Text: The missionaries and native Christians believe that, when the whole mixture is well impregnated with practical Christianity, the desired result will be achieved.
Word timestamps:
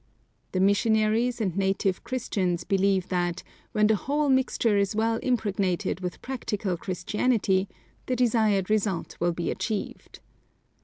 The 0.53 0.59
missionaries 0.59 1.39
and 1.39 1.55
native 1.55 2.03
Christians 2.03 2.63
believe 2.63 3.09
that, 3.09 3.43
when 3.71 3.85
the 3.85 3.95
whole 3.95 4.29
mixture 4.29 4.75
is 4.75 4.95
well 4.95 5.17
impregnated 5.17 5.99
with 5.99 6.23
practical 6.23 6.75
Christianity, 6.75 7.69
the 8.07 8.15
desired 8.15 8.67
result 8.67 9.15
will 9.19 9.31
be 9.33 9.51
achieved. 9.51 10.19